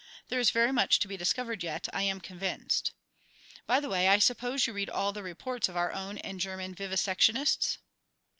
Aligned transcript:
There 0.29 0.39
is 0.39 0.49
very 0.49 0.71
much 0.71 0.97
to 1.01 1.07
be 1.07 1.15
discovered 1.15 1.61
yet, 1.61 1.87
I 1.93 2.01
am 2.01 2.21
convinced. 2.21 2.91
By 3.67 3.79
the 3.79 3.87
way, 3.87 4.07
I 4.07 4.17
suppose 4.17 4.65
you 4.65 4.73
read 4.73 4.89
all 4.89 5.13
the 5.13 5.21
reports 5.21 5.69
of 5.69 5.77
our 5.77 5.91
own 5.91 6.17
and 6.17 6.39
German 6.39 6.73
vivisectionists?" 6.73 7.77